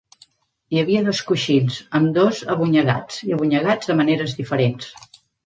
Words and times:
Hi 0.75 0.79
havia 0.83 1.03
dos 1.07 1.19
coixins, 1.31 1.77
ambdós 1.99 2.39
abonyegats, 2.55 3.21
i 3.29 3.37
abonyegats 3.37 3.93
de 3.93 3.99
maneres 4.01 4.35
diferents. 4.43 4.91